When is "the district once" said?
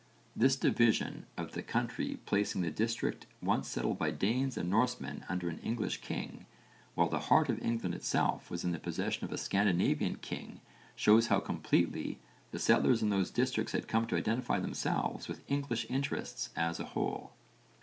2.63-3.67